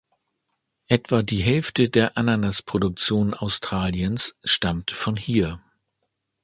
[0.87, 5.61] Etwa die Hälfte der Ananas-Produktion Australiens stammt von hier.